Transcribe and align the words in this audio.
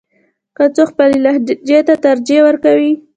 که 0.55 0.63
څوک 0.75 0.87
خپلې 0.91 1.17
لهجې 1.25 1.79
ته 1.87 1.93
ترجیح 2.05 2.39
ورکوي. 2.47 2.91